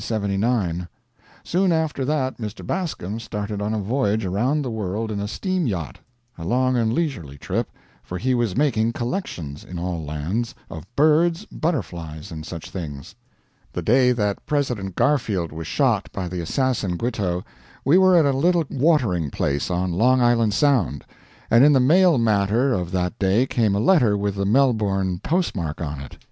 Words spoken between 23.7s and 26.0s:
a letter with the Melbourne post mark on